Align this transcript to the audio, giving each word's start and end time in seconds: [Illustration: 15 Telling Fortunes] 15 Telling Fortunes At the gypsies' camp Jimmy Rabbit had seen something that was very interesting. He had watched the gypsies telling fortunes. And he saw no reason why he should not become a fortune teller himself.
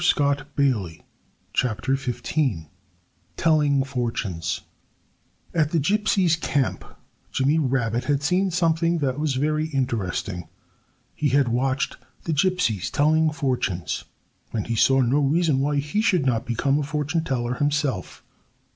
[Illustration: 0.03 0.45
15 1.53 1.53
Telling 1.53 1.75
Fortunes] 1.97 2.03
15 2.07 2.67
Telling 3.37 3.83
Fortunes 3.83 4.61
At 5.53 5.69
the 5.69 5.77
gypsies' 5.79 6.41
camp 6.41 6.83
Jimmy 7.31 7.59
Rabbit 7.59 8.05
had 8.05 8.23
seen 8.23 8.49
something 8.49 8.97
that 8.97 9.19
was 9.19 9.35
very 9.35 9.67
interesting. 9.67 10.47
He 11.13 11.29
had 11.29 11.49
watched 11.49 11.97
the 12.23 12.33
gypsies 12.33 12.89
telling 12.89 13.29
fortunes. 13.29 14.05
And 14.51 14.65
he 14.65 14.75
saw 14.75 15.01
no 15.01 15.19
reason 15.19 15.59
why 15.59 15.75
he 15.75 16.01
should 16.01 16.25
not 16.25 16.47
become 16.47 16.79
a 16.79 16.83
fortune 16.83 17.23
teller 17.23 17.53
himself. 17.53 18.23